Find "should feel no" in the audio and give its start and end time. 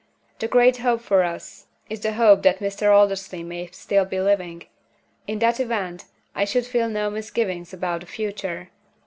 6.43-7.11